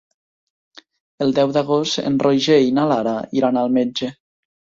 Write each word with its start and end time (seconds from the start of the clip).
El 1.25 1.35
deu 1.39 1.53
d'agost 1.57 1.99
en 2.05 2.15
Roger 2.25 2.57
i 2.71 2.75
na 2.79 2.87
Lara 2.93 3.15
iran 3.43 3.61
al 3.63 3.71
metge. 3.79 4.13